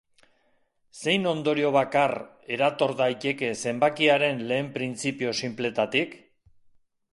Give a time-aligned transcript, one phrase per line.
[1.01, 2.13] Zein ondorio bakar
[2.57, 6.21] erator daiteke zenbakiaren lehen printzipio sinpletatik?